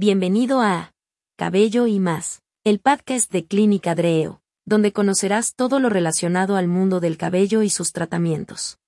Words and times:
Bienvenido 0.00 0.60
a 0.60 0.92
Cabello 1.36 1.88
y 1.88 1.98
más, 1.98 2.40
el 2.62 2.78
podcast 2.78 3.32
de 3.32 3.46
Clínica 3.46 3.96
Dreo, 3.96 4.40
donde 4.64 4.92
conocerás 4.92 5.56
todo 5.56 5.80
lo 5.80 5.88
relacionado 5.88 6.54
al 6.54 6.68
mundo 6.68 7.00
del 7.00 7.16
cabello 7.16 7.62
y 7.64 7.68
sus 7.68 7.90
tratamientos. 7.90 8.78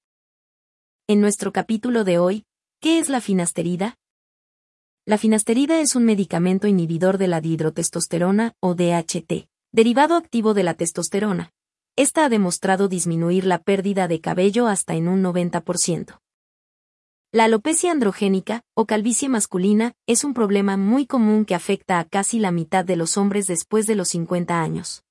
En 1.08 1.20
nuestro 1.20 1.52
capítulo 1.52 2.04
de 2.04 2.18
hoy, 2.18 2.44
¿qué 2.80 3.00
es 3.00 3.08
la 3.08 3.20
finasterida? 3.20 3.96
La 5.04 5.18
finasterida 5.18 5.80
es 5.80 5.96
un 5.96 6.04
medicamento 6.04 6.68
inhibidor 6.68 7.18
de 7.18 7.26
la 7.26 7.40
dihidrotestosterona 7.40 8.52
o 8.60 8.76
DHT, 8.76 9.48
derivado 9.72 10.14
activo 10.14 10.54
de 10.54 10.62
la 10.62 10.74
testosterona. 10.74 11.50
Esta 11.96 12.26
ha 12.26 12.28
demostrado 12.28 12.86
disminuir 12.86 13.46
la 13.46 13.58
pérdida 13.58 14.06
de 14.06 14.20
cabello 14.20 14.68
hasta 14.68 14.94
en 14.94 15.08
un 15.08 15.24
90%. 15.24 16.20
La 17.32 17.44
alopecia 17.44 17.92
androgénica, 17.92 18.64
o 18.74 18.86
calvicie 18.86 19.28
masculina, 19.28 19.92
es 20.08 20.24
un 20.24 20.34
problema 20.34 20.76
muy 20.76 21.06
común 21.06 21.44
que 21.44 21.54
afecta 21.54 22.00
a 22.00 22.04
casi 22.04 22.40
la 22.40 22.50
mitad 22.50 22.84
de 22.84 22.96
los 22.96 23.16
hombres 23.16 23.46
después 23.46 23.86
de 23.86 23.94
los 23.94 24.08
50 24.08 24.60
años. 24.60 25.04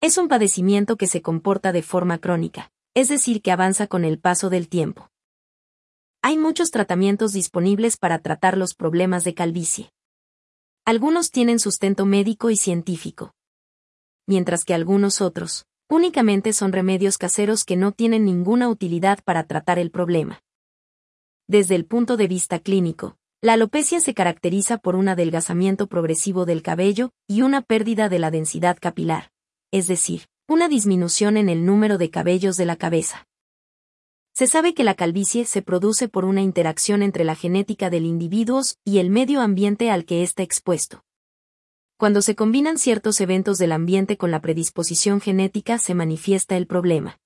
Es 0.00 0.16
un 0.16 0.28
padecimiento 0.28 0.96
que 0.96 1.08
se 1.08 1.22
comporta 1.22 1.72
de 1.72 1.82
forma 1.82 2.18
crónica, 2.18 2.70
es 2.94 3.08
decir, 3.08 3.42
que 3.42 3.50
avanza 3.50 3.88
con 3.88 4.04
el 4.04 4.20
paso 4.20 4.48
del 4.48 4.68
tiempo. 4.68 5.10
Hay 6.22 6.38
muchos 6.38 6.70
tratamientos 6.70 7.32
disponibles 7.32 7.96
para 7.96 8.20
tratar 8.20 8.56
los 8.56 8.76
problemas 8.76 9.24
de 9.24 9.34
calvicie. 9.34 9.90
Algunos 10.84 11.32
tienen 11.32 11.58
sustento 11.58 12.06
médico 12.06 12.50
y 12.50 12.56
científico. 12.56 13.34
Mientras 14.28 14.64
que 14.64 14.72
algunos 14.72 15.20
otros, 15.20 15.66
únicamente 15.90 16.52
son 16.52 16.70
remedios 16.70 17.18
caseros 17.18 17.64
que 17.64 17.74
no 17.74 17.90
tienen 17.90 18.24
ninguna 18.24 18.68
utilidad 18.68 19.18
para 19.24 19.42
tratar 19.42 19.80
el 19.80 19.90
problema. 19.90 20.40
Desde 21.46 21.74
el 21.74 21.84
punto 21.84 22.16
de 22.16 22.26
vista 22.26 22.58
clínico, 22.58 23.18
la 23.42 23.52
alopecia 23.52 24.00
se 24.00 24.14
caracteriza 24.14 24.78
por 24.78 24.96
un 24.96 25.08
adelgazamiento 25.08 25.88
progresivo 25.88 26.46
del 26.46 26.62
cabello 26.62 27.10
y 27.28 27.42
una 27.42 27.60
pérdida 27.60 28.08
de 28.08 28.18
la 28.18 28.30
densidad 28.30 28.78
capilar, 28.80 29.30
es 29.70 29.86
decir, 29.86 30.22
una 30.48 30.68
disminución 30.68 31.36
en 31.36 31.50
el 31.50 31.66
número 31.66 31.98
de 31.98 32.08
cabellos 32.08 32.56
de 32.56 32.64
la 32.64 32.76
cabeza. 32.76 33.26
Se 34.32 34.46
sabe 34.46 34.72
que 34.72 34.84
la 34.84 34.94
calvicie 34.94 35.44
se 35.44 35.60
produce 35.60 36.08
por 36.08 36.24
una 36.24 36.40
interacción 36.40 37.02
entre 37.02 37.24
la 37.24 37.34
genética 37.34 37.90
del 37.90 38.06
individuo 38.06 38.62
y 38.82 38.98
el 38.98 39.10
medio 39.10 39.42
ambiente 39.42 39.90
al 39.90 40.06
que 40.06 40.22
está 40.22 40.42
expuesto. 40.42 41.04
Cuando 41.98 42.22
se 42.22 42.34
combinan 42.34 42.78
ciertos 42.78 43.20
eventos 43.20 43.58
del 43.58 43.72
ambiente 43.72 44.16
con 44.16 44.30
la 44.30 44.40
predisposición 44.40 45.20
genética 45.20 45.76
se 45.78 45.94
manifiesta 45.94 46.56
el 46.56 46.66
problema. 46.66 47.20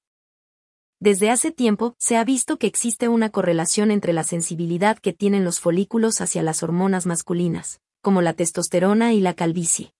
Desde 1.00 1.30
hace 1.30 1.52
tiempo, 1.52 1.94
se 1.98 2.16
ha 2.16 2.24
visto 2.24 2.58
que 2.58 2.66
existe 2.66 3.06
una 3.06 3.30
correlación 3.30 3.92
entre 3.92 4.12
la 4.12 4.24
sensibilidad 4.24 4.98
que 4.98 5.12
tienen 5.12 5.44
los 5.44 5.60
folículos 5.60 6.20
hacia 6.20 6.42
las 6.42 6.64
hormonas 6.64 7.06
masculinas, 7.06 7.80
como 8.02 8.20
la 8.20 8.32
testosterona 8.32 9.12
y 9.12 9.20
la 9.20 9.34
calvicie. 9.34 9.94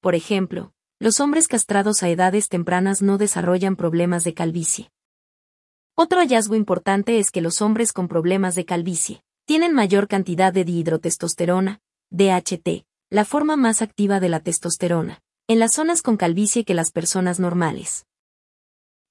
Por 0.00 0.14
ejemplo, 0.14 0.72
los 1.00 1.18
hombres 1.18 1.48
castrados 1.48 2.04
a 2.04 2.08
edades 2.08 2.48
tempranas 2.48 3.02
no 3.02 3.18
desarrollan 3.18 3.74
problemas 3.74 4.22
de 4.22 4.34
calvicie. 4.34 4.92
Otro 5.96 6.20
hallazgo 6.20 6.54
importante 6.54 7.18
es 7.18 7.32
que 7.32 7.40
los 7.40 7.60
hombres 7.60 7.92
con 7.92 8.06
problemas 8.06 8.54
de 8.54 8.64
calvicie 8.64 9.24
tienen 9.46 9.74
mayor 9.74 10.06
cantidad 10.06 10.52
de 10.52 10.64
dihidrotestosterona, 10.64 11.80
DHT, 12.10 12.86
la 13.10 13.24
forma 13.24 13.56
más 13.56 13.82
activa 13.82 14.20
de 14.20 14.28
la 14.28 14.38
testosterona, 14.38 15.22
en 15.48 15.58
las 15.58 15.74
zonas 15.74 16.02
con 16.02 16.16
calvicie 16.16 16.64
que 16.64 16.74
las 16.74 16.92
personas 16.92 17.40
normales. 17.40 18.06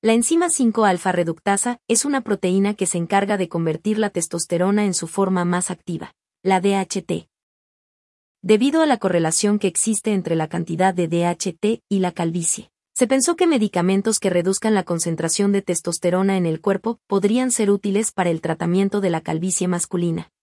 La 0.06 0.12
enzima 0.12 0.48
5-alfa 0.48 1.14
reductasa 1.14 1.80
es 1.88 2.04
una 2.04 2.20
proteína 2.20 2.73
que 2.73 2.88
se 2.88 2.98
encarga 2.98 3.38
de 3.38 3.48
convertir 3.48 3.98
la 3.98 4.10
testosterona 4.10 4.84
en 4.84 4.94
su 4.94 5.08
forma 5.08 5.45
más 5.45 5.72
activa, 5.72 6.14
la 6.44 6.60
DHT. 6.60 7.30
Debido 8.42 8.82
a 8.82 8.86
la 8.86 8.98
correlación 8.98 9.60
que 9.60 9.68
existe 9.68 10.12
entre 10.12 10.36
la 10.36 10.50
cantidad 10.50 10.94
de 10.94 11.08
DHT 11.08 11.84
y 11.88 12.00
la 12.00 12.12
calvicie, 12.12 12.70
se 12.94 13.08
pensó 13.08 13.38
que 13.38 13.48
medicamentos 13.48 14.20
que 14.20 14.30
reduzcan 14.30 14.73
la 14.73 14.84
concentración 14.84 15.54
de 15.54 15.62
testosterona 15.62 16.36
en 16.36 16.48
el 16.48 16.60
cuerpo 16.60 17.00
podrían 17.08 17.50
ser 17.50 17.72
útiles 17.72 18.11
para 18.11 18.30
el 18.30 18.42
tratamiento 18.42 19.00
de 19.00 19.10
la 19.10 19.22
calvicie 19.22 19.70
masculina. 19.70 20.33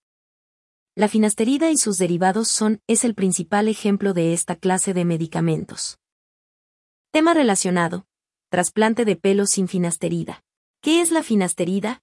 La 0.95 1.07
finasterida 1.07 1.71
y 1.71 1.77
sus 1.77 1.99
derivados 1.99 2.49
son, 2.49 2.81
es 2.87 3.05
el 3.05 3.15
principal 3.15 3.69
ejemplo 3.69 4.15
de 4.15 4.33
esta 4.33 4.57
clase 4.57 4.95
de 4.95 5.05
medicamentos. 5.05 5.99
Tema 7.13 7.35
relacionado, 7.35 8.07
trasplante 8.51 9.05
de 9.05 9.15
pelo 9.15 9.47
sin 9.47 9.69
finasterida. 9.69 10.43
¿Qué 10.83 11.01
es 11.01 11.13
la 11.13 11.23
finasterida? 11.23 12.03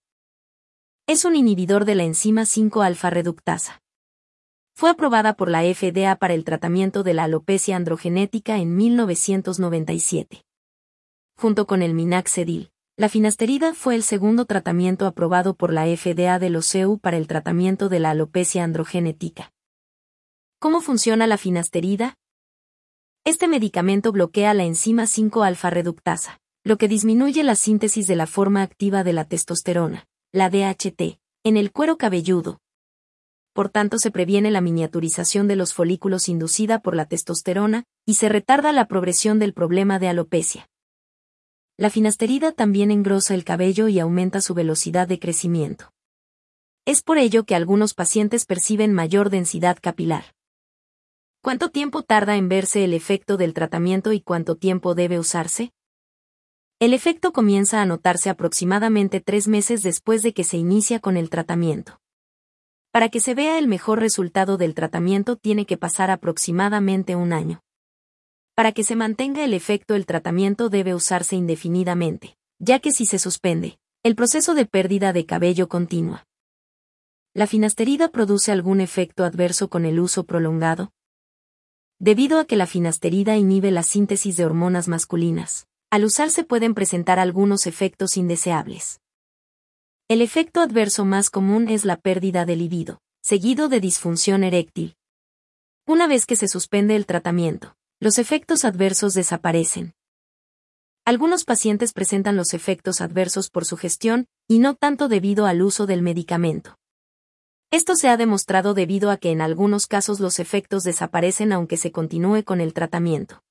Es 1.06 1.26
un 1.26 1.36
inhibidor 1.36 1.84
de 1.84 1.96
la 1.96 2.04
enzima 2.04 2.44
5-alfa 2.44 3.10
reductasa. 3.10 3.82
Fue 4.74 4.90
aprobada 4.90 5.34
por 5.34 5.50
la 5.50 5.62
FDA 5.64 6.16
para 6.16 6.34
el 6.34 6.46
tratamiento 6.46 7.04
de 7.04 7.14
la 7.14 7.26
alopecia 7.26 7.76
androgenética 7.76 8.58
en 8.60 8.78
1997. 8.78 10.46
Junto 11.36 11.68
con 11.68 11.82
el 11.82 11.94
minaxedil, 11.94 12.72
la 12.96 13.10
finasterida 13.10 13.74
fue 13.74 13.96
el 13.96 14.04
segundo 14.04 14.46
tratamiento 14.46 15.06
aprobado 15.06 15.54
por 15.54 15.74
la 15.74 15.86
FDA 15.86 16.40
de 16.40 16.50
los 16.50 16.74
EU 16.76 16.98
para 16.98 17.18
el 17.18 17.28
tratamiento 17.28 17.90
de 17.90 18.00
la 18.00 18.12
alopecia 18.12 18.64
androgenética. 18.64 19.52
¿Cómo 20.60 20.80
funciona 20.80 21.28
la 21.28 21.38
finasterida? 21.38 22.16
Este 23.28 23.50
medicamento 23.50 24.14
bloquea 24.14 24.54
la 24.54 24.64
enzima 24.64 25.04
5-alfa 25.04 25.70
reductasa, 25.70 26.40
lo 26.64 26.78
que 26.78 26.88
disminuye 26.88 27.44
la 27.44 27.56
síntesis 27.56 28.08
de 28.08 28.16
la 28.16 28.26
forma 28.26 28.62
activa 28.62 29.04
de 29.04 29.12
la 29.12 29.26
testosterona, 29.26 30.08
la 30.32 30.50
DHT, 30.50 31.20
en 31.44 31.58
el 31.58 31.74
cuero 31.74 31.98
cabelludo. 31.98 32.62
Por 33.52 33.68
tanto, 33.68 33.98
se 33.98 34.12
previene 34.12 34.50
la 34.50 34.62
miniaturización 34.62 35.50
de 35.50 35.58
los 35.58 35.74
folículos 35.74 36.30
inducida 36.30 36.80
por 36.80 36.96
la 36.96 37.04
testosterona 37.04 37.84
y 38.06 38.14
se 38.14 38.30
retarda 38.30 38.72
la 38.72 38.88
progresión 38.88 39.40
del 39.40 39.54
problema 39.54 40.00
de 40.00 40.08
alopecia. 40.08 40.70
La 41.76 41.90
finasterida 41.90 42.54
también 42.54 42.92
engrosa 42.92 43.34
el 43.34 43.44
cabello 43.44 43.90
y 43.90 44.00
aumenta 44.00 44.40
su 44.40 44.54
velocidad 44.54 45.06
de 45.06 45.20
crecimiento. 45.20 45.92
Es 46.86 47.02
por 47.02 47.18
ello 47.18 47.44
que 47.44 47.56
algunos 47.56 47.94
pacientes 47.94 48.46
perciben 48.46 48.94
mayor 48.94 49.30
densidad 49.30 49.78
capilar. 49.82 50.37
¿Cuánto 51.48 51.70
tiempo 51.70 52.04
tarda 52.04 52.36
en 52.36 52.50
verse 52.50 52.84
el 52.84 52.94
efecto 52.94 53.38
del 53.38 53.54
tratamiento 53.54 54.12
y 54.12 54.20
cuánto 54.20 54.58
tiempo 54.58 54.96
debe 54.96 55.18
usarse? 55.18 55.72
El 56.78 56.94
efecto 56.94 57.32
comienza 57.32 57.82
a 57.82 57.86
notarse 57.86 58.30
aproximadamente 58.30 59.22
tres 59.22 59.48
meses 59.48 59.82
después 59.82 60.24
de 60.24 60.34
que 60.34 60.44
se 60.44 60.58
inicia 60.58 61.00
con 61.00 61.16
el 61.16 61.30
tratamiento. 61.30 62.02
Para 62.92 63.08
que 63.08 63.22
se 63.22 63.34
vea 63.34 63.60
el 63.60 63.70
mejor 63.70 64.02
resultado 64.02 64.58
del 64.58 64.76
tratamiento 64.76 65.38
tiene 65.38 65.66
que 65.66 65.78
pasar 65.78 66.12
aproximadamente 66.12 67.16
un 67.16 67.32
año. 67.32 67.62
Para 68.54 68.74
que 68.74 68.84
se 68.84 68.98
mantenga 68.98 69.46
el 69.46 69.54
efecto 69.54 69.96
el 69.96 70.06
tratamiento 70.06 70.68
debe 70.68 70.94
usarse 70.94 71.38
indefinidamente, 71.38 72.36
ya 72.60 72.80
que 72.80 72.92
si 72.92 73.06
se 73.06 73.20
suspende, 73.20 73.80
el 74.04 74.16
proceso 74.16 74.54
de 74.54 74.66
pérdida 74.66 75.14
de 75.14 75.26
cabello 75.26 75.70
continúa. 75.70 76.26
¿La 77.34 77.48
finasterida 77.48 78.10
produce 78.10 78.52
algún 78.52 78.82
efecto 78.82 79.24
adverso 79.24 79.70
con 79.70 79.86
el 79.86 80.02
uso 80.02 80.26
prolongado? 80.26 80.92
Debido 82.00 82.40
a 82.40 82.46
que 82.46 82.56
la 82.56 82.68
finasterida 82.68 83.38
inhibe 83.38 83.72
la 83.72 83.82
síntesis 83.82 84.38
de 84.38 84.46
hormonas 84.46 84.88
masculinas, 84.88 85.66
al 85.90 86.06
usarse 86.06 86.44
pueden 86.44 86.76
presentar 86.76 87.18
algunos 87.18 87.66
efectos 87.66 88.18
indeseables. 88.18 89.02
El 90.08 90.22
efecto 90.22 90.62
adverso 90.62 91.06
más 91.06 91.32
común 91.32 91.70
es 91.70 91.86
la 91.86 91.98
pérdida 91.98 92.46
de 92.46 92.56
libido, 92.56 93.02
seguido 93.24 93.68
de 93.68 93.80
disfunción 93.80 94.44
eréctil. 94.44 94.96
Una 95.88 96.06
vez 96.06 96.28
que 96.28 96.36
se 96.36 96.48
suspende 96.48 96.96
el 96.96 97.08
tratamiento, 97.08 97.76
los 98.00 98.20
efectos 98.20 98.64
adversos 98.64 99.16
desaparecen. 99.16 99.96
Algunos 101.04 101.46
pacientes 101.46 101.94
presentan 101.94 102.36
los 102.36 102.54
efectos 102.54 103.02
adversos 103.02 103.50
por 103.50 103.66
su 103.66 103.76
gestión, 103.76 104.28
y 104.48 104.60
no 104.60 104.76
tanto 104.76 105.08
debido 105.08 105.48
al 105.48 105.64
uso 105.64 105.88
del 105.88 106.04
medicamento. 106.04 106.78
Esto 107.70 107.96
se 107.96 108.08
ha 108.08 108.16
demostrado 108.16 108.74
debido 108.74 109.12
a 109.12 109.18
que 109.18 109.32
en 109.32 109.42
algunos 109.42 109.88
casos 109.88 110.22
los 110.22 110.40
efectos 110.40 110.84
desaparecen 110.84 111.52
aunque 111.52 111.76
se 111.76 111.92
continúe 111.92 112.44
con 112.46 112.62
el 112.62 112.74
tratamiento. 112.74 113.44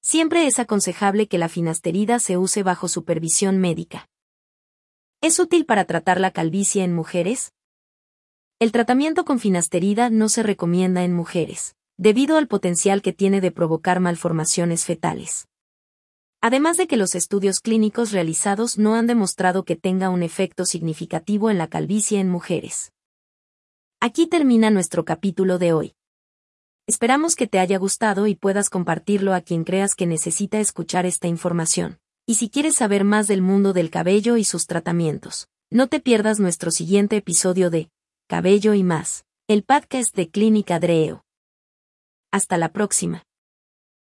Siempre 0.00 0.46
es 0.46 0.60
aconsejable 0.60 1.26
que 1.26 1.36
la 1.38 1.48
finasterida 1.48 2.20
se 2.20 2.36
use 2.36 2.62
bajo 2.62 2.86
supervisión 2.86 3.58
médica. 3.58 4.08
¿Es 5.20 5.40
útil 5.40 5.66
para 5.66 5.84
tratar 5.84 6.20
la 6.20 6.30
calvicie 6.30 6.84
en 6.84 6.94
mujeres? 6.94 7.52
El 8.60 8.70
tratamiento 8.70 9.24
con 9.24 9.40
finasterida 9.40 10.10
no 10.10 10.28
se 10.28 10.44
recomienda 10.44 11.02
en 11.02 11.12
mujeres, 11.12 11.74
debido 11.96 12.36
al 12.36 12.46
potencial 12.46 13.02
que 13.02 13.12
tiene 13.12 13.40
de 13.40 13.50
provocar 13.50 13.98
malformaciones 13.98 14.84
fetales. 14.84 15.48
Además 16.40 16.76
de 16.76 16.86
que 16.86 16.96
los 16.96 17.16
estudios 17.16 17.58
clínicos 17.58 18.12
realizados 18.12 18.78
no 18.78 18.94
han 18.94 19.08
demostrado 19.08 19.64
que 19.64 19.74
tenga 19.74 20.08
un 20.08 20.22
efecto 20.22 20.64
significativo 20.64 21.50
en 21.50 21.58
la 21.58 21.66
calvicie 21.66 22.20
en 22.20 22.30
mujeres. 22.30 22.92
Aquí 24.00 24.28
termina 24.28 24.70
nuestro 24.70 25.04
capítulo 25.04 25.58
de 25.58 25.72
hoy. 25.72 25.94
Esperamos 26.86 27.34
que 27.34 27.48
te 27.48 27.58
haya 27.58 27.78
gustado 27.78 28.28
y 28.28 28.36
puedas 28.36 28.70
compartirlo 28.70 29.34
a 29.34 29.40
quien 29.40 29.64
creas 29.64 29.96
que 29.96 30.06
necesita 30.06 30.60
escuchar 30.60 31.04
esta 31.04 31.26
información. 31.26 31.98
Y 32.24 32.36
si 32.36 32.48
quieres 32.48 32.76
saber 32.76 33.02
más 33.02 33.26
del 33.26 33.42
mundo 33.42 33.72
del 33.72 33.90
cabello 33.90 34.36
y 34.36 34.44
sus 34.44 34.68
tratamientos, 34.68 35.48
no 35.68 35.88
te 35.88 35.98
pierdas 35.98 36.38
nuestro 36.38 36.70
siguiente 36.70 37.16
episodio 37.16 37.70
de 37.70 37.90
Cabello 38.28 38.72
y 38.74 38.84
más, 38.84 39.24
el 39.48 39.64
podcast 39.64 40.14
de 40.14 40.30
Clínica 40.30 40.78
Dreo. 40.78 41.24
Hasta 42.30 42.56
la 42.56 42.72
próxima. 42.72 43.24